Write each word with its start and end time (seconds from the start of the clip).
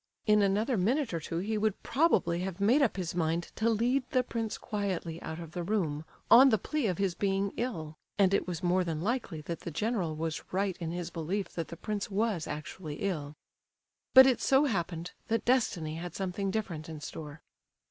In 0.25 0.41
another 0.41 0.77
minute 0.77 1.13
or 1.13 1.19
two 1.19 1.37
he 1.37 1.59
would 1.59 1.83
probably 1.83 2.39
have 2.39 2.59
made 2.59 2.81
up 2.81 2.97
his 2.97 3.13
mind 3.13 3.51
to 3.55 3.69
lead 3.69 4.03
the 4.09 4.23
prince 4.23 4.57
quietly 4.57 5.21
out 5.21 5.39
of 5.39 5.51
the 5.51 5.61
room, 5.61 6.05
on 6.31 6.49
the 6.49 6.57
plea 6.57 6.87
of 6.87 6.97
his 6.97 7.13
being 7.13 7.53
ill 7.55 7.99
(and 8.17 8.33
it 8.33 8.47
was 8.47 8.63
more 8.63 8.83
than 8.83 8.99
likely 8.99 9.41
that 9.41 9.59
the 9.59 9.69
general 9.69 10.15
was 10.15 10.41
right 10.51 10.75
in 10.77 10.89
his 10.89 11.11
belief 11.11 11.49
that 11.49 11.67
the 11.67 11.77
prince 11.77 12.09
was 12.09 12.47
actually 12.47 12.95
ill), 12.95 13.35
but 14.15 14.25
it 14.25 14.41
so 14.41 14.65
happened 14.65 15.11
that 15.27 15.45
destiny 15.45 15.97
had 15.97 16.15
something 16.15 16.49
different 16.49 16.89
in 16.89 16.99
store. 16.99 17.43